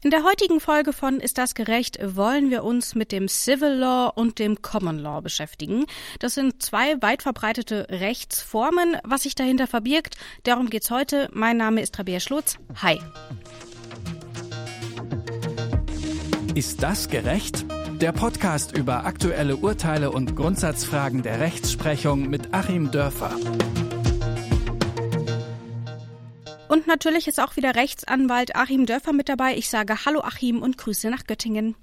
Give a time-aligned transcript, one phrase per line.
[0.00, 4.12] In der heutigen Folge von Ist das gerecht wollen wir uns mit dem Civil Law
[4.14, 5.86] und dem Common Law beschäftigen.
[6.20, 8.96] Das sind zwei weit verbreitete Rechtsformen.
[9.02, 11.28] Was sich dahinter verbirgt, darum geht's heute.
[11.32, 12.58] Mein Name ist Rabea Schlotz.
[12.80, 13.00] Hi.
[16.54, 17.66] Ist das gerecht?
[18.00, 23.32] Der Podcast über aktuelle Urteile und Grundsatzfragen der Rechtsprechung mit Achim Dörfer.
[26.68, 29.56] Und natürlich ist auch wieder Rechtsanwalt Achim Dörfer mit dabei.
[29.56, 31.74] Ich sage Hallo Achim und Grüße nach Göttingen.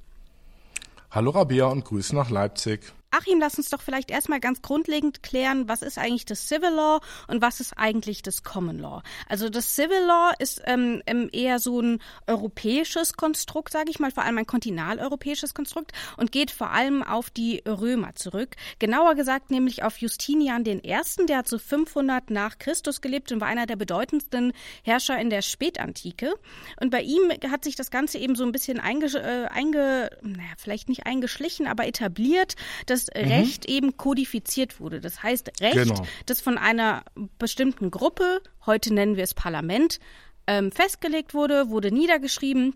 [1.09, 2.93] Hallo Rabea und Grüße nach Leipzig.
[3.18, 7.00] Achim, lass uns doch vielleicht erstmal ganz grundlegend klären, was ist eigentlich das Civil Law
[7.30, 9.04] und was ist eigentlich das Common Law?
[9.30, 11.02] Also das Civil Law ist ähm,
[11.32, 16.52] eher so ein europäisches Konstrukt, sage ich mal, vor allem ein kontinentaleuropäisches Konstrukt und geht
[16.52, 18.58] vor allem auf die Römer zurück.
[18.80, 23.48] Genauer gesagt nämlich auf Justinian I., der hat so 500 nach Christus gelebt und war
[23.48, 24.52] einer der bedeutendsten
[24.84, 26.34] Herrscher in der Spätantike.
[26.82, 30.52] Und bei ihm hat sich das Ganze eben so ein bisschen einge, äh, einge naja,
[30.58, 32.55] vielleicht nicht eingeschlichen, aber etabliert,
[32.88, 33.31] dass mhm.
[33.31, 35.01] Recht eben kodifiziert wurde.
[35.01, 36.05] Das heißt, Recht, genau.
[36.25, 37.03] das von einer
[37.39, 39.99] bestimmten Gruppe, heute nennen wir es Parlament,
[40.48, 42.76] ähm, festgelegt wurde, wurde niedergeschrieben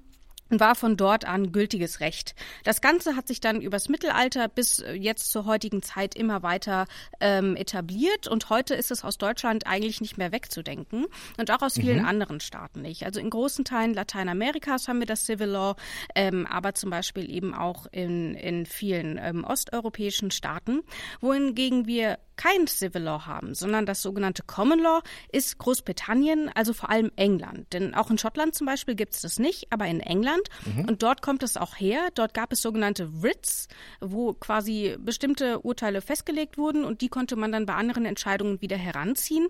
[0.50, 2.36] war von dort an gültiges Recht.
[2.64, 6.86] Das Ganze hat sich dann übers Mittelalter bis äh, jetzt zur heutigen Zeit immer weiter
[7.20, 11.06] ähm, etabliert und heute ist es aus Deutschland eigentlich nicht mehr wegzudenken
[11.38, 12.06] und auch aus vielen mhm.
[12.06, 13.06] anderen Staaten nicht.
[13.06, 15.76] Also in großen Teilen Lateinamerikas haben wir das Civil Law,
[16.16, 20.82] ähm, aber zum Beispiel eben auch in, in vielen ähm, osteuropäischen Staaten,
[21.22, 26.90] wohingegen wir kein Civil Law haben, sondern das sogenannte Common Law ist Großbritannien, also vor
[26.90, 27.74] allem England.
[27.74, 30.48] Denn auch in Schottland zum Beispiel gibt es das nicht, aber in England.
[30.66, 30.86] Mhm.
[30.86, 32.08] Und dort kommt es auch her.
[32.16, 33.68] Dort gab es sogenannte Writs,
[34.00, 38.78] wo quasi bestimmte Urteile festgelegt wurden und die konnte man dann bei anderen Entscheidungen wieder
[38.78, 39.50] heranziehen.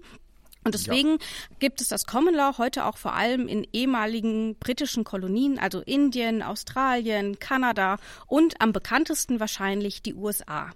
[0.64, 1.18] Und deswegen ja.
[1.60, 6.42] gibt es das Common Law heute auch vor allem in ehemaligen britischen Kolonien, also Indien,
[6.42, 10.72] Australien, Kanada und am bekanntesten wahrscheinlich die USA.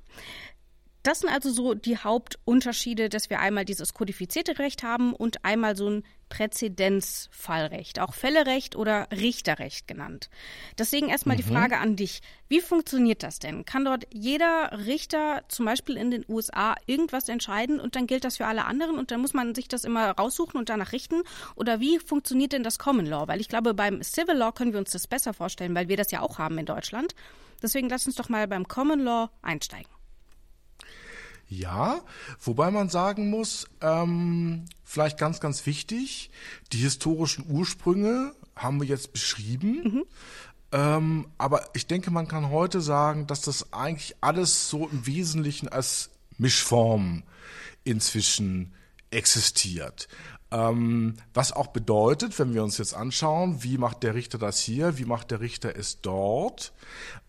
[1.03, 5.75] Das sind also so die Hauptunterschiede, dass wir einmal dieses kodifizierte Recht haben und einmal
[5.75, 10.30] so ein Präzedenzfallrecht, auch Fällerecht oder Richterrecht genannt.
[10.77, 11.42] Deswegen erstmal mhm.
[11.42, 12.21] die Frage an dich.
[12.47, 13.65] Wie funktioniert das denn?
[13.65, 18.37] Kann dort jeder Richter zum Beispiel in den USA irgendwas entscheiden und dann gilt das
[18.37, 21.21] für alle anderen und dann muss man sich das immer raussuchen und danach richten?
[21.55, 23.27] Oder wie funktioniert denn das Common Law?
[23.27, 26.11] Weil ich glaube, beim Civil Law können wir uns das besser vorstellen, weil wir das
[26.11, 27.13] ja auch haben in Deutschland.
[27.61, 29.92] Deswegen lass uns doch mal beim Common Law einsteigen.
[31.48, 32.02] Ja,
[32.39, 36.31] wobei man sagen muss, ähm, vielleicht ganz, ganz wichtig,
[36.71, 39.83] die historischen Ursprünge haben wir jetzt beschrieben.
[39.83, 40.04] Mhm.
[40.71, 45.67] Ähm, aber ich denke, man kann heute sagen, dass das eigentlich alles so im Wesentlichen
[45.67, 47.23] als Mischform
[47.83, 48.73] inzwischen
[49.11, 50.08] existiert.
[50.49, 54.98] Ähm, was auch bedeutet, wenn wir uns jetzt anschauen, wie macht der Richter das hier,
[54.98, 56.73] wie macht der Richter es dort,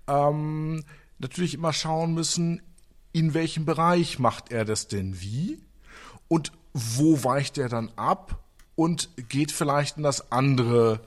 [0.07, 0.85] ähm,
[1.19, 2.63] natürlich immer schauen müssen,
[3.15, 5.61] in welchem Bereich macht er das denn wie
[6.29, 8.43] und wo weicht er dann ab
[8.75, 11.01] und geht vielleicht in das andere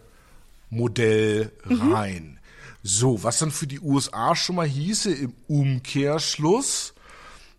[0.69, 1.93] Modell mhm.
[1.93, 2.39] rein.
[2.81, 6.93] So, was dann für die USA schon mal hieße im Umkehrschluss,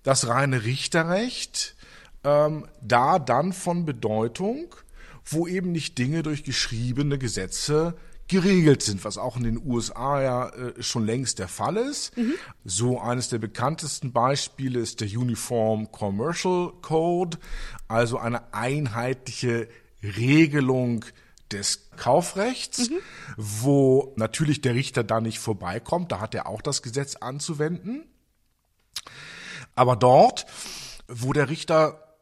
[0.02, 1.76] das reine Richterrecht,
[2.24, 4.74] ähm, da dann von Bedeutung,
[5.26, 7.94] wo eben nicht Dinge durch geschriebene Gesetze
[8.28, 12.16] geregelt sind, was auch in den USA ja äh, schon längst der Fall ist.
[12.16, 12.34] Mhm.
[12.64, 17.38] So eines der bekanntesten Beispiele ist der Uniform Commercial Code,
[17.88, 19.68] also eine einheitliche
[20.02, 21.04] Regelung
[21.50, 22.98] des Kaufrechts, mhm.
[23.36, 28.04] wo natürlich der Richter da nicht vorbeikommt, da hat er auch das Gesetz anzuwenden.
[29.74, 30.46] Aber dort,
[31.08, 32.16] wo der Richter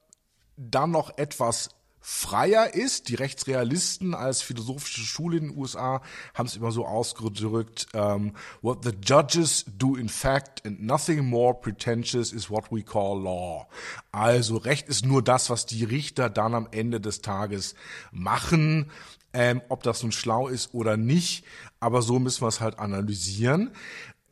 [0.57, 1.71] dann noch etwas
[2.09, 3.09] freier ist.
[3.09, 6.03] Die Rechtsrealisten als philosophische Schule in den USA
[6.35, 11.25] haben es immer so ausgedrückt, um, ähm, what the judges do in fact and nothing
[11.25, 13.67] more pretentious is what we call law.
[14.13, 17.75] Also Recht ist nur das, was die Richter dann am Ende des Tages
[18.13, 18.93] machen.
[19.33, 21.45] Ähm, ob das nun schlau ist oder nicht,
[21.81, 23.73] aber so müssen wir es halt analysieren.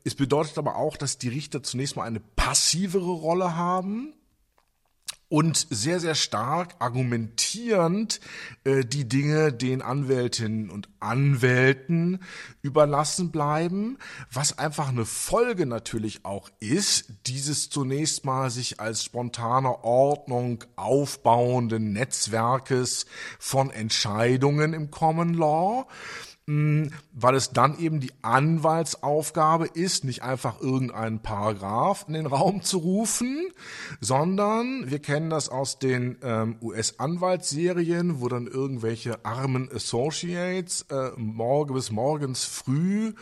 [0.04, 4.14] Es bedeutet aber auch, dass die Richter zunächst mal eine passivere Rolle haben
[5.34, 8.20] und sehr, sehr stark argumentierend
[8.62, 12.20] äh, die Dinge den Anwältinnen und Anwälten
[12.62, 13.98] überlassen bleiben,
[14.32, 21.92] was einfach eine Folge natürlich auch ist, dieses zunächst mal sich als spontane Ordnung aufbauenden
[21.92, 23.06] Netzwerkes
[23.40, 25.88] von Entscheidungen im Common Law
[26.46, 32.78] weil es dann eben die Anwaltsaufgabe ist, nicht einfach irgendeinen Paragraph in den Raum zu
[32.78, 33.48] rufen,
[34.02, 41.72] sondern wir kennen das aus den ähm, US-Anwaltsserien, wo dann irgendwelche armen Associates äh, morgen
[41.72, 43.14] bis morgens früh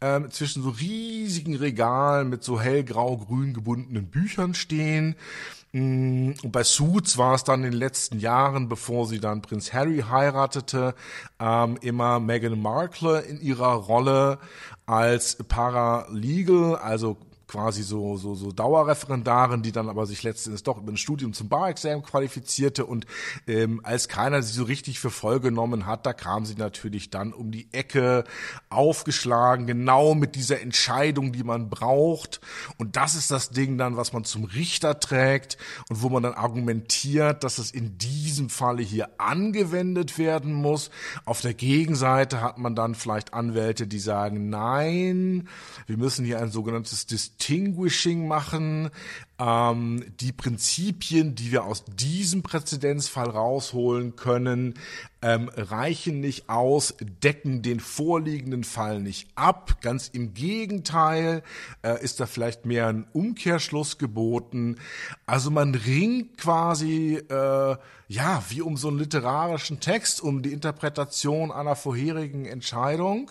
[0.00, 5.16] äh, zwischen so riesigen Regalen mit so hellgrau-grün gebundenen Büchern stehen.
[5.55, 9.72] Mm, und bei Suits war es dann in den letzten Jahren, bevor sie dann Prinz
[9.72, 10.94] Harry heiratete,
[11.38, 14.38] ähm, immer Meghan Markle in ihrer Rolle
[14.86, 17.18] als Paralegal, also
[17.48, 21.48] quasi so, so, so Dauerreferendarin, die dann aber sich letztendlich doch über ein Studium zum
[21.48, 23.06] Bar-Exam qualifizierte und
[23.46, 27.32] ähm, als keiner sie so richtig für voll genommen hat, da kam sie natürlich dann
[27.32, 28.24] um die Ecke
[28.68, 32.40] aufgeschlagen, genau mit dieser Entscheidung, die man braucht
[32.78, 35.56] und das ist das Ding dann, was man zum Richter trägt
[35.88, 40.90] und wo man dann argumentiert, dass es in diesem Falle hier angewendet werden muss.
[41.24, 45.48] Auf der Gegenseite hat man dann vielleicht Anwälte, die sagen, nein,
[45.86, 47.06] wir müssen hier ein sogenanntes
[47.38, 48.90] Distinguishing machen.
[49.38, 54.74] Ähm, die Prinzipien, die wir aus diesem Präzedenzfall rausholen können,
[55.26, 59.80] ähm, reichen nicht aus, decken den vorliegenden Fall nicht ab.
[59.82, 61.42] Ganz im Gegenteil
[61.82, 64.76] äh, ist da vielleicht mehr ein Umkehrschluss geboten.
[65.26, 67.76] Also man ringt quasi äh,
[68.08, 73.30] ja wie um so einen literarischen Text, um die Interpretation einer vorherigen Entscheidung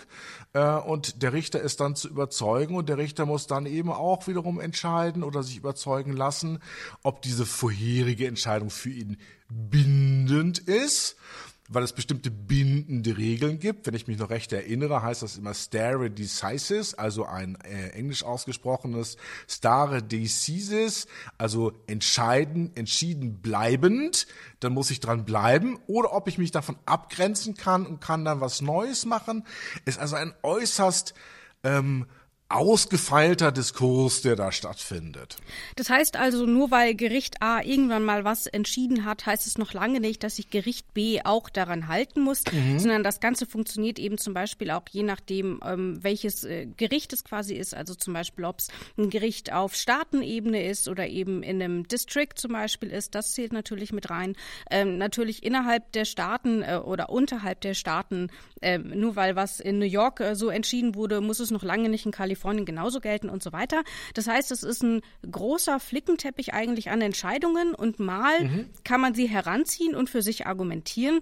[0.52, 4.28] äh, und der Richter ist dann zu überzeugen und der Richter muss dann eben auch
[4.28, 6.60] wiederum entscheiden oder sich überzeugen lassen,
[7.04, 9.18] ob diese vorherige Entscheidung für ihn
[9.50, 11.16] bindend ist
[11.68, 13.88] weil es bestimmte bindende Regeln gibt.
[13.88, 18.24] Wenn ich mich noch recht erinnere, heißt das immer stare decisis, also ein äh, englisch
[18.24, 21.08] ausgesprochenes stare decisis,
[21.38, 24.28] also entscheiden, entschieden bleibend,
[24.60, 25.80] dann muss ich dran bleiben.
[25.88, 29.44] Oder ob ich mich davon abgrenzen kann und kann dann was Neues machen,
[29.86, 31.16] ist also ein äußerst
[31.64, 32.06] ähm,
[32.48, 35.38] ausgefeilter Diskurs, der da stattfindet.
[35.78, 39.74] Das heißt also, nur weil Gericht A irgendwann mal was entschieden hat, heißt es noch
[39.74, 42.78] lange nicht, dass sich Gericht B auch daran halten muss, mhm.
[42.78, 47.24] sondern das Ganze funktioniert eben zum Beispiel auch je nachdem, ähm, welches äh, Gericht es
[47.24, 47.74] quasi ist.
[47.74, 52.36] Also zum Beispiel, ob es ein Gericht auf Staatenebene ist oder eben in einem District
[52.36, 53.16] zum Beispiel ist.
[53.16, 54.36] Das zählt natürlich mit rein.
[54.70, 58.30] Ähm, natürlich innerhalb der Staaten äh, oder unterhalb der Staaten,
[58.62, 61.90] äh, nur weil was in New York äh, so entschieden wurde, muss es noch lange
[61.90, 63.84] nicht in Kalifornien Kalifornien genauso gelten und so weiter.
[64.14, 68.70] Das heißt, es ist ein großer Flickenteppich eigentlich an Entscheidungen und mal mhm.
[68.84, 71.22] kann man sie heranziehen und für sich argumentieren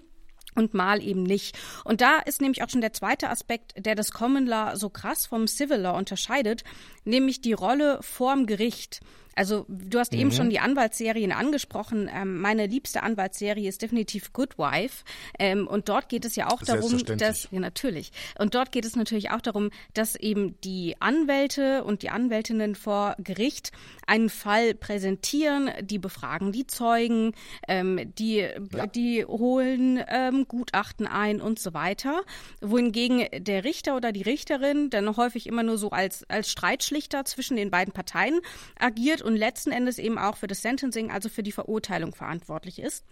[0.54, 1.56] und mal eben nicht.
[1.84, 5.26] Und da ist nämlich auch schon der zweite Aspekt, der das Common Law so krass
[5.26, 6.64] vom Civil Law unterscheidet,
[7.04, 9.00] nämlich die Rolle vorm Gericht.
[9.36, 10.20] Also du hast mhm.
[10.20, 12.08] eben schon die Anwaltsserien angesprochen.
[12.12, 15.04] Ähm, meine liebste Anwaltsserie ist definitiv Good Wife.
[15.38, 18.96] Ähm, und dort geht es ja auch darum, dass, ja natürlich, und dort geht es
[18.96, 23.72] natürlich auch darum, dass eben die Anwälte und die Anwältinnen vor Gericht
[24.06, 27.32] einen Fall präsentieren, die befragen die Zeugen,
[27.68, 28.86] ähm, die, ja.
[28.86, 32.22] die holen ähm, Gutachten ein und so weiter.
[32.60, 36.93] Wohingegen der Richter oder die Richterin dann häufig immer nur so als, als Streitschlichter
[37.24, 38.40] zwischen den beiden Parteien
[38.78, 43.04] agiert und letzten Endes eben auch für das Sentencing, also für die Verurteilung verantwortlich ist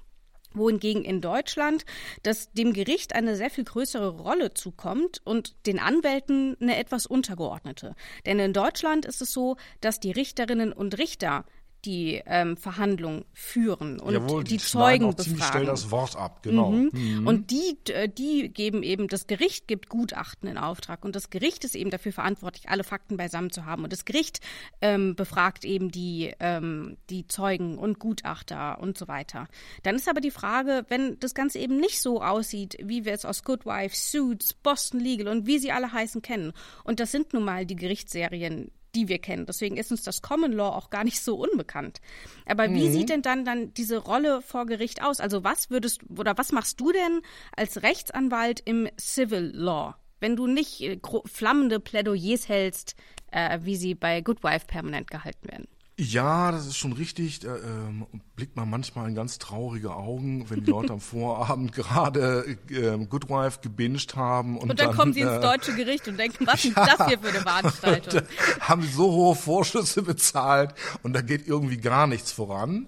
[0.55, 1.85] wohingegen in Deutschland
[2.23, 7.95] dass dem Gericht eine sehr viel größere Rolle zukommt und den Anwälten eine etwas untergeordnete.
[8.27, 11.45] Denn in Deutschland ist es so, dass die Richterinnen und Richter
[11.85, 15.43] die ähm, Verhandlung führen und Jawohl, die, die Zeugen auch befragen.
[15.43, 16.71] schnell das Wort ab, genau.
[16.71, 16.91] Mhm.
[16.93, 17.27] Mhm.
[17.27, 21.65] Und die, äh, die geben eben, das Gericht gibt Gutachten in Auftrag und das Gericht
[21.65, 23.85] ist eben dafür verantwortlich, alle Fakten beisammen zu haben.
[23.85, 24.41] Und das Gericht
[24.81, 29.49] ähm, befragt eben die, ähm, die Zeugen und Gutachter und so weiter.
[29.83, 33.25] Dann ist aber die Frage, wenn das Ganze eben nicht so aussieht, wie wir es
[33.25, 36.53] aus Good Wife, Suits, Boston Legal und wie sie alle heißen kennen.
[36.85, 39.47] Und das sind nun mal die Gerichtsserien, die wir kennen.
[39.47, 42.01] Deswegen ist uns das Common Law auch gar nicht so unbekannt.
[42.47, 42.75] Aber mhm.
[42.75, 45.21] wie sieht denn dann dann diese Rolle vor Gericht aus?
[45.21, 47.23] Also was würdest oder was machst du denn
[47.57, 52.95] als Rechtsanwalt im Civil Law, wenn du nicht äh, flammende Plädoyers hältst,
[53.31, 55.69] äh, wie sie bei Good Wife permanent gehalten werden?
[55.99, 57.41] Ja, das ist schon richtig.
[57.41, 62.57] Da ähm, blickt man manchmal in ganz traurige Augen, wenn die Leute am Vorabend gerade
[62.71, 64.57] ähm, Good Wife gebinged haben.
[64.57, 67.07] Und, und dann, dann, kommen sie ins äh, deutsche Gericht und denken, was ist das
[67.07, 68.23] hier für eine Veranstaltung?
[68.61, 72.87] haben so hohe Vorschüsse bezahlt und da geht irgendwie gar nichts voran.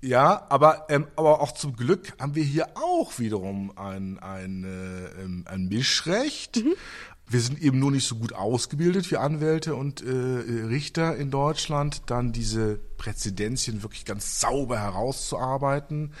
[0.00, 5.50] Ja, aber, ähm, aber auch zum Glück haben wir hier auch wiederum ein, ein, äh,
[5.50, 6.64] ein Mischrecht.
[6.64, 6.74] Mhm.
[7.26, 12.02] Wir sind eben nur nicht so gut ausgebildet wie Anwälte und äh, Richter in Deutschland,
[12.06, 16.12] dann diese Präzedenzien wirklich ganz sauber herauszuarbeiten.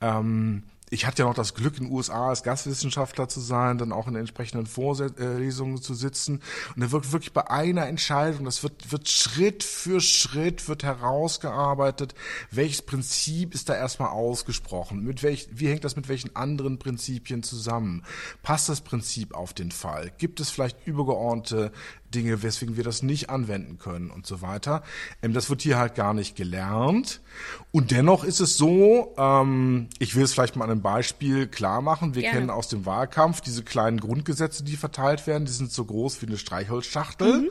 [0.00, 3.92] Ähm, ich hatte ja noch das Glück, in den USA als Gastwissenschaftler zu sein, dann
[3.92, 6.40] auch in entsprechenden Vorlesungen zu sitzen.
[6.74, 12.14] Und da wird wirklich bei einer Entscheidung, das wird, wird Schritt für Schritt wird herausgearbeitet,
[12.50, 17.42] welches Prinzip ist da erstmal ausgesprochen, mit welch, wie hängt das mit welchen anderen Prinzipien
[17.42, 18.04] zusammen?
[18.42, 20.12] Passt das Prinzip auf den Fall?
[20.18, 21.72] Gibt es vielleicht übergeordnete
[22.14, 24.82] Dinge, weswegen wir das nicht anwenden können und so weiter.
[25.22, 27.20] Ähm, das wird hier halt gar nicht gelernt.
[27.72, 31.82] Und dennoch ist es so, ähm, ich will es vielleicht mal an einem Beispiel klar
[31.82, 32.14] machen.
[32.14, 32.38] Wir Gerne.
[32.38, 35.44] kennen aus dem Wahlkampf diese kleinen Grundgesetze, die verteilt werden.
[35.44, 37.42] Die sind so groß wie eine Streichholzschachtel.
[37.42, 37.50] Mhm.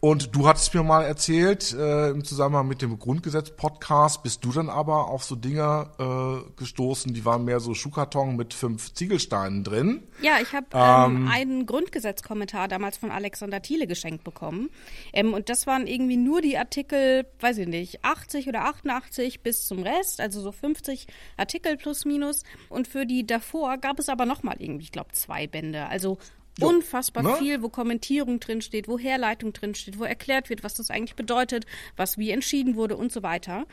[0.00, 4.70] Und du hattest mir mal erzählt, äh, im Zusammenhang mit dem Grundgesetz-Podcast, bist du dann
[4.70, 10.02] aber auf so Dinger äh, gestoßen, die waren mehr so Schuhkarton mit fünf Ziegelsteinen drin.
[10.22, 14.70] Ja, ich habe ähm, ähm, einen Grundgesetzkommentar damals von Alexander Thiele geschenkt bekommen.
[15.12, 19.66] Ähm, und das waren irgendwie nur die Artikel, weiß ich nicht, 80 oder 88 bis
[19.66, 22.44] zum Rest, also so 50 Artikel plus minus.
[22.70, 25.88] Und für die davor gab es aber nochmal irgendwie, ich glaube, zwei Bände.
[25.88, 26.16] Also
[26.58, 27.36] ja, unfassbar ne?
[27.36, 31.66] viel, wo Kommentierung drinsteht, wo Herleitung drinsteht, wo erklärt wird, was das eigentlich bedeutet,
[31.96, 33.66] was wie entschieden wurde und so weiter.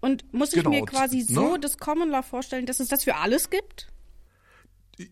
[0.00, 1.24] Und muss ich genau, mir quasi ne?
[1.24, 3.91] so das Common Law vorstellen, dass es das für alles gibt?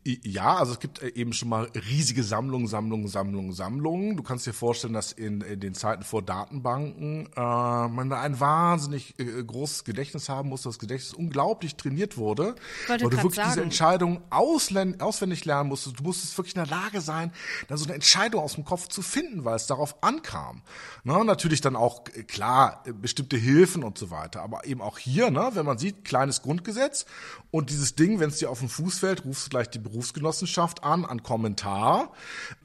[0.04, 4.16] Ja, also es gibt äh, eben schon mal riesige Sammlungen, Sammlungen, Sammlungen, Sammlungen.
[4.16, 8.40] Du kannst dir vorstellen, dass in, in den Zeiten vor Datenbanken äh, man da ein
[8.40, 12.54] wahnsinnig äh, großes Gedächtnis haben muss, das Gedächtnis unglaublich trainiert wurde,
[12.88, 13.50] weil du wirklich sagen.
[13.50, 15.98] diese Entscheidung auswendig lernen musstest.
[15.98, 17.32] Du musstest wirklich in der Lage sein,
[17.68, 20.62] da so eine Entscheidung aus dem Kopf zu finden, weil es darauf ankam.
[21.04, 25.30] Ne, natürlich dann auch, äh, klar, bestimmte Hilfen und so weiter, aber eben auch hier,
[25.30, 27.06] ne, wenn man sieht, kleines Grundgesetz
[27.50, 30.84] und dieses Ding, wenn es dir auf den Fuß fällt, rufst du gleich die Berufsgenossenschaft
[30.84, 32.12] an, an Kommentar.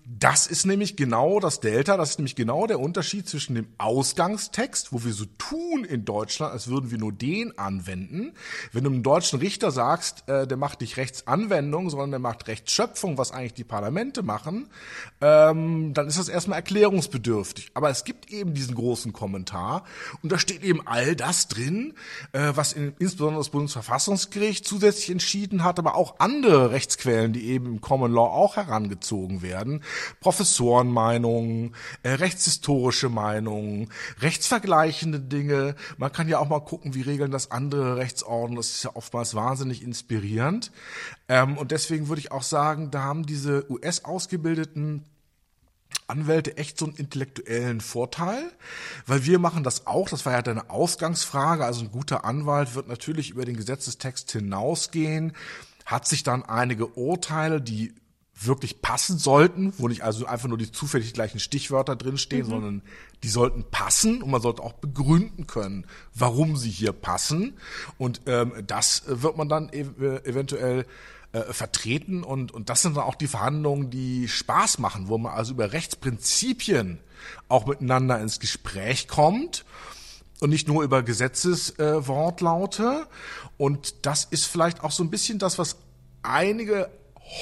[0.08, 4.94] Das ist nämlich genau das Delta, das ist nämlich genau der Unterschied zwischen dem Ausgangstext,
[4.94, 8.34] wo wir so tun in Deutschland, als würden wir nur den anwenden.
[8.72, 13.18] Wenn du einem deutschen Richter sagst, äh, der macht nicht Rechtsanwendung, sondern der macht Rechtsschöpfung,
[13.18, 14.68] was eigentlich die Parlamente machen,
[15.22, 17.72] ähm, dann ist das erstmal erklärungsbedürftig.
[17.74, 19.86] Aber es gibt eben diesen großen Kommentar
[20.22, 21.96] und da steht eben all das drin,
[22.32, 27.66] äh, was in, insbesondere das Bundesverfassungsgericht zusätzlich entschieden hat, aber auch andere Rechtsquellen, die eben
[27.68, 29.84] im Common Law auch herangezogen werden.
[30.20, 35.76] Professorenmeinungen, äh, rechtshistorische Meinungen, rechtsvergleichende Dinge.
[35.98, 38.56] Man kann ja auch mal gucken, wie regeln das andere Rechtsorden.
[38.56, 40.72] Das ist ja oftmals wahnsinnig inspirierend.
[41.28, 45.04] Ähm, und deswegen würde ich auch sagen, da haben diese US-ausgebildeten
[46.08, 48.52] Anwälte echt so einen intellektuellen Vorteil,
[49.08, 52.88] weil wir machen das auch, das war ja deine Ausgangsfrage, also ein guter Anwalt wird
[52.88, 55.34] natürlich über den Gesetzestext hinausgehen,
[55.86, 57.94] hat sich dann einige Urteile, die
[58.38, 62.50] wirklich passen sollten, wo nicht also einfach nur die zufällig gleichen Stichwörter drinstehen, mhm.
[62.50, 62.82] sondern
[63.24, 67.54] die sollten passen und man sollte auch begründen können, warum sie hier passen.
[67.98, 70.86] Und ähm, das wird man dann ev eventuell
[71.32, 75.34] äh, vertreten und, und das sind dann auch die Verhandlungen, die Spaß machen, wo man
[75.34, 77.00] also über Rechtsprinzipien
[77.48, 79.64] auch miteinander ins Gespräch kommt
[80.42, 83.08] und nicht nur über Gesetzeswortlaute.
[83.58, 85.78] Und das ist vielleicht auch so ein bisschen das, was
[86.24, 86.90] einige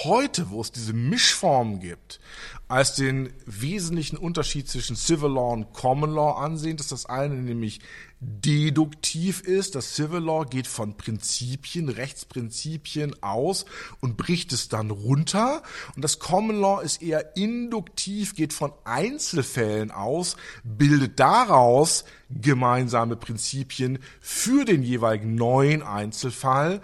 [0.03, 2.19] heute, wo es diese Mischformen gibt,
[2.67, 7.79] als den wesentlichen Unterschied zwischen Civil Law und Common Law ansehen, dass das eine nämlich
[8.23, 9.75] deduktiv ist.
[9.75, 13.65] Das Civil Law geht von Prinzipien, Rechtsprinzipien aus
[13.99, 15.61] und bricht es dann runter.
[15.95, 23.99] Und das Common Law ist eher induktiv, geht von Einzelfällen aus, bildet daraus gemeinsame Prinzipien
[24.19, 26.81] für den jeweiligen neuen Einzelfall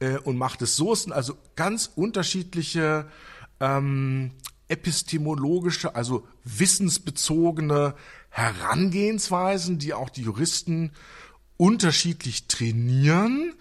[0.00, 0.92] äh, und macht es so.
[0.92, 3.06] Es sind also ganz unterschiedliche
[3.60, 4.32] ähm,
[4.68, 7.94] epistemologische, also wissensbezogene
[8.38, 10.92] Herangehensweisen, die auch die Juristen
[11.56, 13.54] unterschiedlich trainieren.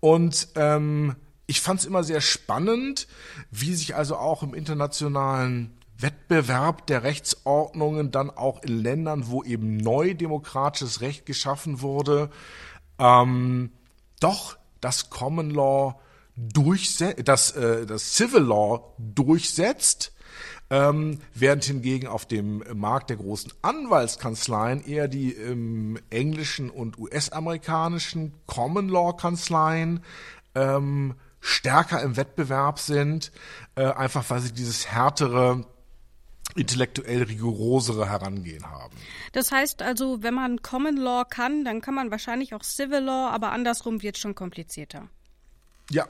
[0.00, 1.16] Und ähm,
[1.46, 3.06] ich fand es immer sehr spannend,
[3.50, 9.76] wie sich also auch im internationalen Wettbewerb der Rechtsordnungen dann auch in Ländern, wo eben
[9.76, 12.30] neu demokratisches Recht geschaffen wurde,
[12.98, 13.72] ähm,
[14.20, 16.00] doch das Common Law
[16.36, 20.13] durchsetzt, das, äh, das Civil Law durchsetzt
[20.70, 28.32] ähm, während hingegen auf dem Markt der großen Anwaltskanzleien eher die ähm, englischen und US-amerikanischen
[28.46, 30.02] Common Law Kanzleien
[30.54, 33.30] ähm, stärker im Wettbewerb sind,
[33.74, 35.64] äh, einfach weil sie dieses härtere
[36.56, 38.96] intellektuell rigorosere Herangehen haben.
[39.32, 43.30] Das heißt also, wenn man Common Law kann, dann kann man wahrscheinlich auch Civil Law,
[43.30, 45.08] aber andersrum wird es schon komplizierter.
[45.90, 46.06] Ja,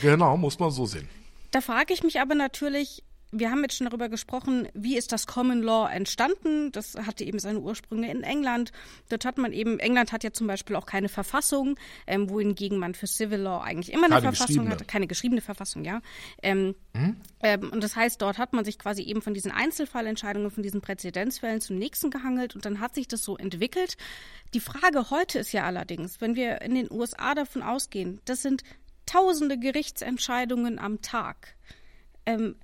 [0.00, 1.08] genau, muss man so sehen.
[1.50, 5.26] Da frage ich mich aber natürlich, wir haben jetzt schon darüber gesprochen, wie ist das
[5.26, 6.72] Common Law entstanden.
[6.72, 8.72] Das hatte eben seine Ursprünge in England.
[9.10, 12.94] Dort hat man eben, England hat ja zum Beispiel auch keine Verfassung, ähm, wohingegen man
[12.94, 16.00] für Civil Law eigentlich immer eine keine Verfassung hat, keine geschriebene Verfassung, ja.
[16.42, 17.16] Ähm, mhm.
[17.40, 20.80] ähm, und das heißt, dort hat man sich quasi eben von diesen Einzelfallentscheidungen, von diesen
[20.80, 23.96] Präzedenzfällen zum nächsten gehangelt und dann hat sich das so entwickelt.
[24.54, 28.62] Die Frage heute ist ja allerdings, wenn wir in den USA davon ausgehen, das sind
[29.04, 31.56] tausende Gerichtsentscheidungen am Tag.
[32.24, 32.56] Ähm,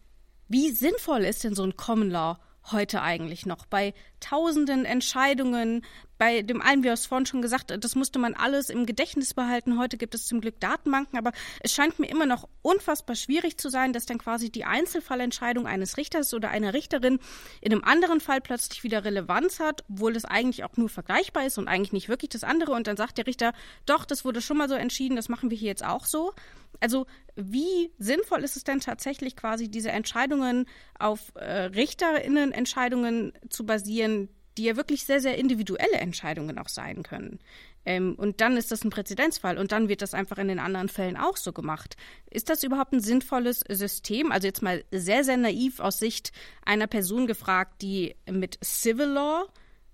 [0.49, 2.39] wie sinnvoll ist denn so ein Common Law
[2.71, 3.67] heute eigentlich noch?
[3.67, 5.85] Bei tausenden Entscheidungen,
[6.19, 9.79] bei dem einen, wie es vorhin schon gesagt, das musste man alles im Gedächtnis behalten.
[9.79, 13.69] Heute gibt es zum Glück Datenbanken, aber es scheint mir immer noch unfassbar schwierig zu
[13.69, 17.19] sein, dass dann quasi die Einzelfallentscheidung eines Richters oder einer Richterin
[17.61, 21.59] in einem anderen Fall plötzlich wieder Relevanz hat, obwohl es eigentlich auch nur vergleichbar ist
[21.59, 22.73] und eigentlich nicht wirklich das andere.
[22.73, 23.53] Und dann sagt der Richter,
[23.87, 26.33] doch, das wurde schon mal so entschieden, das machen wir hier jetzt auch so.
[26.81, 27.07] Also
[27.37, 30.67] wie sinnvoll ist es denn tatsächlich quasi diese Entscheidungen
[30.99, 37.39] auf äh, Richterinnenentscheidungen zu basieren, die ja wirklich sehr, sehr individuelle Entscheidungen auch sein können.
[37.87, 40.89] Ähm, und dann ist das ein Präzedenzfall und dann wird das einfach in den anderen
[40.89, 41.97] Fällen auch so gemacht.
[42.31, 44.33] Ist das überhaupt ein sinnvolles System?
[44.33, 46.33] Also jetzt mal sehr, sehr naiv aus Sicht
[46.65, 49.47] einer Person gefragt, die mit Civil Law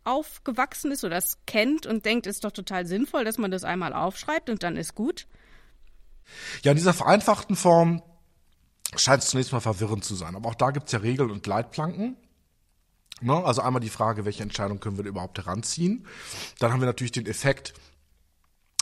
[0.04, 3.92] aufgewachsen ist oder es kennt und denkt, ist doch total sinnvoll, dass man das einmal
[3.92, 5.26] aufschreibt und dann ist gut.
[6.62, 8.02] Ja, in dieser vereinfachten Form
[8.96, 10.36] scheint es zunächst mal verwirrend zu sein.
[10.36, 12.16] Aber auch da gibt es ja Regeln und Leitplanken.
[13.20, 13.34] Ne?
[13.44, 16.06] Also einmal die Frage, welche Entscheidung können wir überhaupt heranziehen.
[16.58, 17.74] Dann haben wir natürlich den Effekt,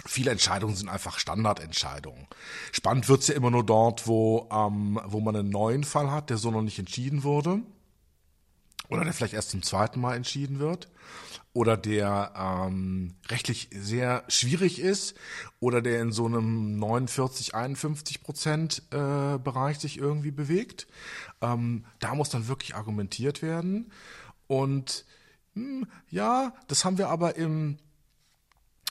[0.06, 2.26] viele Entscheidungen sind einfach Standardentscheidungen.
[2.72, 6.36] Spannend wird's ja immer nur dort, wo, ähm, wo man einen neuen Fall hat, der
[6.36, 7.60] so noch nicht entschieden wurde.
[8.88, 10.88] Oder der vielleicht erst zum zweiten Mal entschieden wird
[11.58, 15.16] oder der ähm, rechtlich sehr schwierig ist
[15.60, 20.86] oder der in so einem 49, 51 Prozent äh, Bereich sich irgendwie bewegt.
[21.40, 23.90] Ähm, da muss dann wirklich argumentiert werden.
[24.48, 25.04] Und
[25.54, 27.78] mh, hm, ja, das haben wir aber im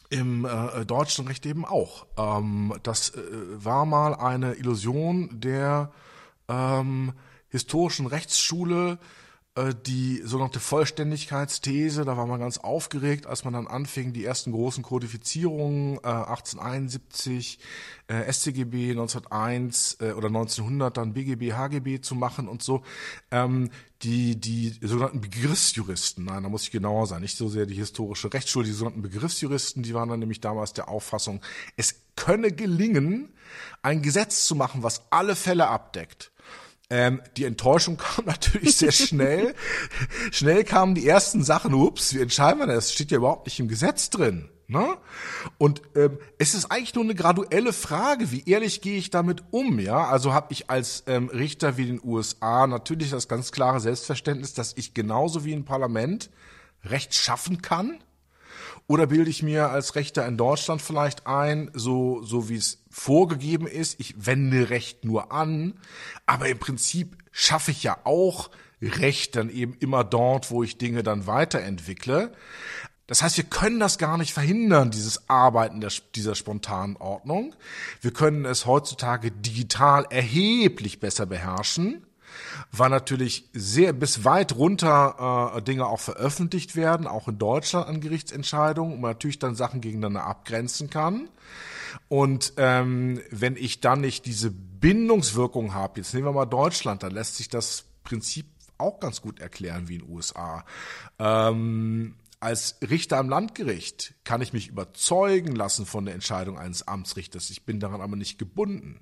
[0.09, 2.07] im äh, deutschen Recht eben auch.
[2.17, 3.21] Ähm, das äh,
[3.57, 5.91] war mal eine Illusion der
[6.47, 7.11] ähm,
[7.49, 8.99] historischen Rechtsschule,
[9.85, 14.83] die sogenannte Vollständigkeitsthese, da war man ganz aufgeregt, als man dann anfing, die ersten großen
[14.83, 17.59] Kodifizierungen äh, 1871,
[18.07, 22.83] äh, StGB 1901 äh, oder 1900 dann BGB, HGB zu machen und so.
[23.31, 23.69] Ähm,
[24.03, 28.31] die, die sogenannten Begriffsjuristen, nein, da muss ich genauer sein, nicht so sehr die historische
[28.31, 31.41] Rechtsschule, die sogenannten Begriffsjuristen, die waren dann nämlich damals der Auffassung,
[31.77, 33.33] es könne gelingen,
[33.81, 36.31] ein Gesetz zu machen, was alle Fälle abdeckt.
[36.89, 39.53] Ähm, die Enttäuschung kam natürlich sehr schnell.
[40.31, 42.85] schnell kamen die ersten Sachen, ups, wie entscheiden wir das?
[42.85, 44.49] Das steht ja überhaupt nicht im Gesetz drin.
[44.69, 44.97] Ne?
[45.57, 49.79] Und ähm, es ist eigentlich nur eine graduelle Frage, wie ehrlich gehe ich damit um,
[49.79, 50.07] ja?
[50.07, 54.73] Also habe ich als ähm, Richter wie den USA natürlich das ganz klare Selbstverständnis, dass
[54.75, 56.29] ich genauso wie im Parlament
[56.83, 57.99] Recht schaffen kann
[58.87, 63.67] oder bilde ich mir als Rechter in Deutschland vielleicht ein, so, so wie es vorgegeben
[63.67, 65.73] ist, ich wende Recht nur an,
[66.25, 68.49] aber im Prinzip schaffe ich ja auch
[68.81, 72.31] Recht dann eben immer dort, wo ich Dinge dann weiterentwickle.
[73.07, 77.55] Das heißt, wir können das gar nicht verhindern, dieses Arbeiten der, dieser spontanen Ordnung.
[78.01, 82.06] Wir können es heutzutage digital erheblich besser beherrschen
[82.71, 88.01] weil natürlich sehr bis weit runter äh, Dinge auch veröffentlicht werden, auch in Deutschland an
[88.01, 91.29] Gerichtsentscheidungen, und man natürlich dann Sachen gegeneinander abgrenzen kann.
[92.09, 97.11] Und ähm, wenn ich dann nicht diese Bindungswirkung habe, jetzt nehmen wir mal Deutschland, dann
[97.11, 98.45] lässt sich das Prinzip
[98.77, 100.63] auch ganz gut erklären wie in den USA.
[101.19, 107.49] Ähm, als Richter am Landgericht kann ich mich überzeugen lassen von der Entscheidung eines Amtsrichters.
[107.49, 108.99] Ich bin daran aber nicht gebunden.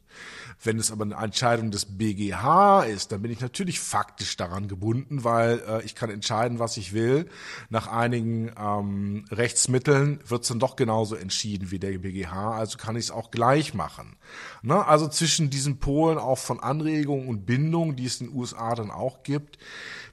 [0.63, 5.25] Wenn es aber eine Entscheidung des BGH ist, dann bin ich natürlich faktisch daran gebunden,
[5.25, 7.27] weil äh, ich kann entscheiden, was ich will.
[7.69, 12.95] Nach einigen ähm, Rechtsmitteln wird es dann doch genauso entschieden wie der BGH, also kann
[12.95, 14.15] ich es auch gleich machen.
[14.61, 14.85] Ne?
[14.87, 18.91] Also zwischen diesen Polen auch von Anregung und Bindung, die es in den USA dann
[18.91, 19.57] auch gibt,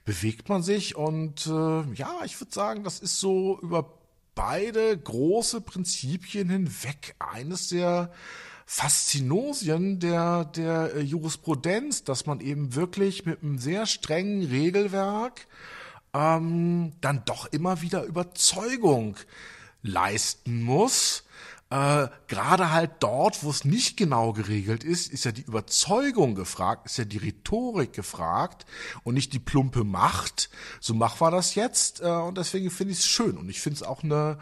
[0.05, 0.97] bewegt man sich.
[0.97, 3.99] Und äh, ja, ich würde sagen, das ist so über
[4.35, 8.13] beide große Prinzipien hinweg eines der
[8.67, 15.47] Faszinosien der, der äh, Jurisprudenz, dass man eben wirklich mit einem sehr strengen Regelwerk
[16.15, 19.17] ähm, dann doch immer wieder Überzeugung
[19.83, 21.25] leisten muss
[21.73, 26.85] äh, gerade halt dort, wo es nicht genau geregelt ist, ist ja die Überzeugung gefragt,
[26.85, 28.67] ist ja die Rhetorik gefragt
[29.05, 30.51] und nicht die plumpe Macht.
[30.81, 33.77] So machen wir das jetzt äh, und deswegen finde ich es schön und ich finde
[33.77, 34.39] es auch eine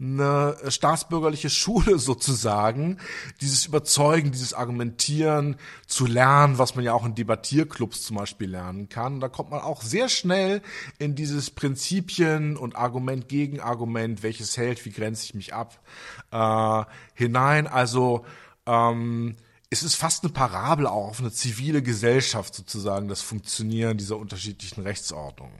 [0.00, 2.98] eine staatsbürgerliche Schule sozusagen,
[3.40, 5.56] dieses Überzeugen, dieses Argumentieren
[5.86, 9.20] zu lernen, was man ja auch in Debattierclubs zum Beispiel lernen kann.
[9.20, 10.62] Da kommt man auch sehr schnell
[10.98, 15.80] in dieses Prinzipien und Argument gegen Argument, welches hält, wie grenze ich mich ab,
[16.30, 16.84] äh,
[17.14, 17.66] hinein.
[17.66, 18.24] Also
[18.66, 19.36] ähm,
[19.70, 24.80] es ist fast eine Parabel auch auf eine zivile Gesellschaft sozusagen, das Funktionieren dieser unterschiedlichen
[24.82, 25.52] Rechtsordnungen.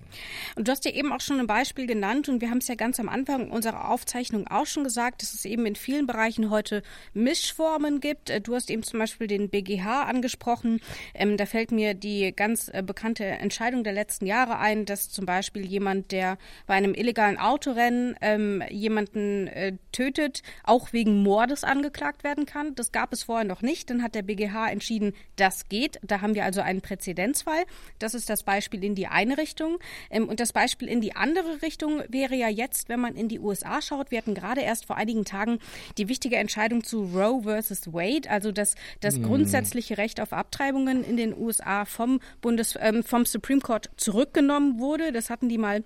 [0.57, 2.75] Und du hast ja eben auch schon ein Beispiel genannt und wir haben es ja
[2.75, 6.83] ganz am Anfang unserer Aufzeichnung auch schon gesagt, dass es eben in vielen Bereichen heute
[7.13, 8.31] Mischformen gibt.
[8.31, 10.81] Äh, du hast eben zum Beispiel den BGH angesprochen.
[11.13, 15.27] Ähm, da fällt mir die ganz äh, bekannte Entscheidung der letzten Jahre ein, dass zum
[15.27, 22.25] Beispiel jemand, der bei einem illegalen Autorennen ähm, jemanden äh, tötet, auch wegen Mordes angeklagt
[22.25, 22.75] werden kann.
[22.75, 25.99] Das gab es vorher noch nicht dann hat der BGH entschieden, das geht.
[26.03, 27.65] Da haben wir also einen Präzedenzfall.
[27.99, 29.79] Das ist das Beispiel in die eine Richtung.
[30.11, 33.41] Ähm, und das Beispiel in die andere Richtung wäre ja jetzt, wenn man in die
[33.41, 34.11] USA schaut.
[34.11, 35.59] Wir hatten gerade erst vor einigen Tagen
[35.97, 39.25] die wichtige Entscheidung zu Roe versus Wade, also dass das hm.
[39.25, 45.13] grundsätzliche Recht auf Abtreibungen in den USA vom Bundes, ähm, vom Supreme Court zurückgenommen wurde.
[45.13, 45.83] Das hatten die mal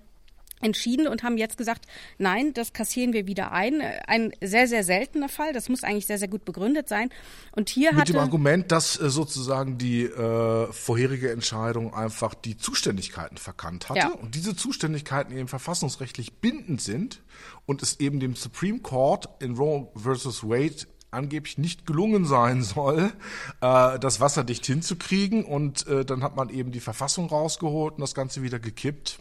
[0.61, 1.85] entschieden und haben jetzt gesagt,
[2.17, 3.81] nein, das kassieren wir wieder ein.
[4.07, 5.53] Ein sehr, sehr seltener Fall.
[5.53, 7.09] Das muss eigentlich sehr, sehr gut begründet sein.
[7.51, 13.37] Und hier Mit dem Argument, dass äh, sozusagen die äh, vorherige Entscheidung einfach die Zuständigkeiten
[13.37, 13.99] verkannt hatte.
[13.99, 14.11] Ja.
[14.11, 17.21] Und diese Zuständigkeiten eben verfassungsrechtlich bindend sind
[17.65, 23.13] und es eben dem Supreme Court in Roe versus Wade angeblich nicht gelungen sein soll,
[23.61, 25.45] äh, das wasserdicht hinzukriegen.
[25.45, 29.19] Und äh, dann hat man eben die Verfassung rausgeholt und das Ganze wieder gekippt.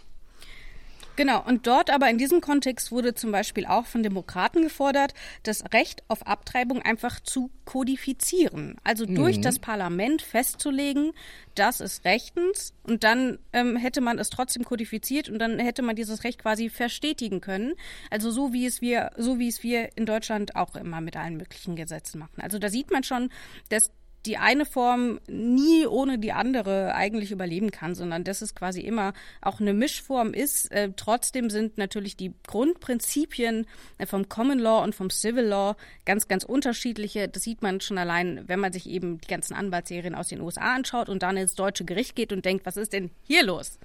[1.17, 5.63] Genau, und dort aber in diesem Kontext wurde zum Beispiel auch von Demokraten gefordert, das
[5.73, 8.77] Recht auf Abtreibung einfach zu kodifizieren.
[8.83, 9.17] Also mhm.
[9.17, 11.13] durch das Parlament festzulegen,
[11.55, 15.97] das ist rechtens und dann ähm, hätte man es trotzdem kodifiziert und dann hätte man
[15.97, 17.75] dieses Recht quasi verstetigen können.
[18.11, 21.37] Also so wie es wir, so wie es wir in Deutschland auch immer mit allen
[21.37, 22.41] möglichen Gesetzen machen.
[22.41, 23.29] Also da sieht man schon,
[23.69, 23.91] dass
[24.27, 29.13] die eine Form nie ohne die andere eigentlich überleben kann, sondern dass es quasi immer
[29.41, 30.71] auch eine Mischform ist.
[30.71, 33.67] Äh, trotzdem sind natürlich die Grundprinzipien
[33.99, 37.29] äh, vom Common Law und vom Civil Law ganz, ganz unterschiedliche.
[37.29, 40.75] Das sieht man schon allein, wenn man sich eben die ganzen Anwaltsserien aus den USA
[40.75, 43.79] anschaut und dann ins deutsche Gericht geht und denkt, was ist denn hier los?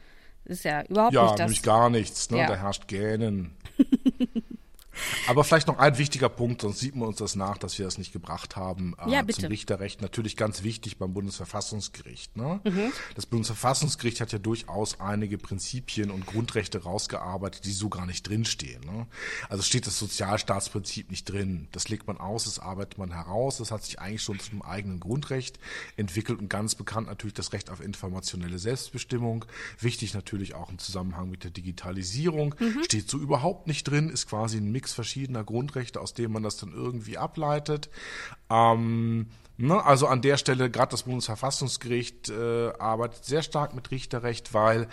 [0.46, 1.40] Das ist ja überhaupt ja, nicht das.
[1.40, 2.30] Ja, nämlich gar nichts.
[2.30, 2.38] Ne?
[2.40, 2.48] Ja.
[2.48, 3.56] Da herrscht Gähnen.
[5.28, 7.98] Aber vielleicht noch ein wichtiger Punkt, sonst sieht man uns das nach, dass wir das
[7.98, 8.96] nicht gebracht haben.
[9.06, 9.42] Äh, ja, bitte.
[9.42, 12.36] Zum Richterrecht natürlich ganz wichtig beim Bundesverfassungsgericht.
[12.36, 12.62] Ne?
[12.64, 12.92] Mhm.
[13.16, 18.82] Das Bundesverfassungsgericht hat ja durchaus einige Prinzipien und Grundrechte rausgearbeitet, die so gar nicht drinstehen.
[18.86, 19.08] Ne?
[19.50, 21.68] Also steht das Sozialstaatsprinzip nicht drin.
[21.72, 23.58] Das legt man aus, das arbeitet man heraus.
[23.58, 25.60] Das hat sich eigentlich schon zum eigenen Grundrecht
[25.96, 29.46] entwickelt und ganz bekannt natürlich das Recht auf informationelle Selbstbestimmung.
[29.80, 32.56] Wichtig natürlich auch im Zusammenhang mit der Digitalisierung.
[32.60, 32.84] Mhm.
[32.84, 36.44] Steht so überhaupt nicht drin, ist quasi ein Mix Mix verschiedener Grundrechte, aus dem man
[36.44, 37.90] das dann irgendwie ableitet.
[38.50, 44.54] Ähm, ne, also an der Stelle, gerade das Bundesverfassungsgericht äh, arbeitet sehr stark mit Richterrecht,
[44.54, 44.88] weil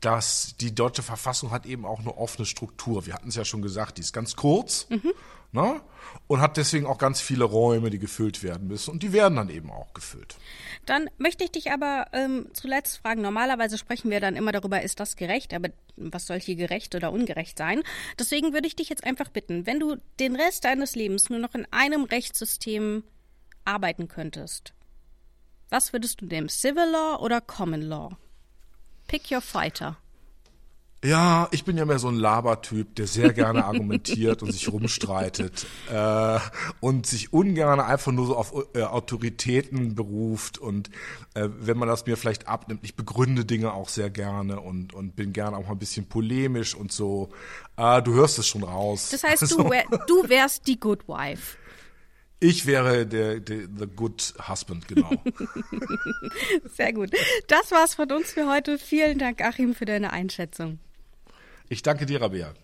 [0.00, 3.06] dass die deutsche Verfassung hat eben auch eine offene Struktur.
[3.06, 5.12] Wir hatten es ja schon gesagt, die ist ganz kurz mhm.
[5.54, 5.80] Ne?
[6.26, 8.90] und hat deswegen auch ganz viele Räume, die gefüllt werden müssen.
[8.90, 10.36] Und die werden dann eben auch gefüllt.
[10.86, 13.22] Dann möchte ich dich aber ähm, zuletzt fragen.
[13.22, 15.54] Normalerweise sprechen wir dann immer darüber, ist das gerecht?
[15.54, 17.82] Aber was soll hier gerecht oder ungerecht sein?
[18.18, 21.54] Deswegen würde ich dich jetzt einfach bitten, wenn du den Rest deines Lebens nur noch
[21.54, 23.04] in einem Rechtssystem
[23.64, 24.74] arbeiten könntest,
[25.70, 26.48] was würdest du nehmen?
[26.48, 28.16] Civil Law oder Common Law?
[29.08, 29.96] Pick your fighter.
[31.04, 35.66] Ja, ich bin ja mehr so ein Labertyp, der sehr gerne argumentiert und sich rumstreitet
[35.92, 36.38] äh,
[36.80, 40.88] und sich ungern einfach nur so auf äh, Autoritäten beruft und
[41.34, 45.14] äh, wenn man das mir vielleicht abnimmt, ich begründe Dinge auch sehr gerne und und
[45.14, 47.28] bin gerne auch mal ein bisschen polemisch und so.
[47.76, 49.10] Äh, du hörst es schon raus.
[49.10, 51.58] Das heißt, du, wär, du wärst die Good Wife.
[52.40, 55.10] Ich wäre der, der the good husband, genau.
[56.74, 57.10] Sehr gut.
[57.48, 58.78] Das war's von uns für heute.
[58.78, 60.78] Vielen Dank, Achim, für deine Einschätzung.
[61.68, 62.54] Ich danke dir, Rabea.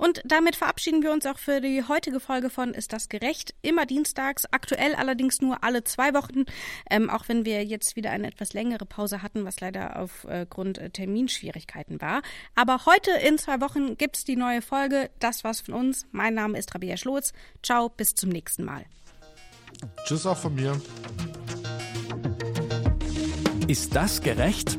[0.00, 3.54] Und damit verabschieden wir uns auch für die heutige Folge von Ist das gerecht?
[3.60, 6.46] Immer dienstags, aktuell allerdings nur alle zwei Wochen,
[6.88, 10.88] ähm, auch wenn wir jetzt wieder eine etwas längere Pause hatten, was leider aufgrund äh,
[10.88, 12.22] Terminschwierigkeiten war.
[12.54, 15.10] Aber heute in zwei Wochen gibt's die neue Folge.
[15.18, 16.06] Das war's von uns.
[16.12, 17.34] Mein Name ist Rabea Schlotz.
[17.62, 18.86] Ciao, bis zum nächsten Mal.
[20.06, 20.80] Tschüss auch von mir.
[23.68, 24.78] Ist das gerecht?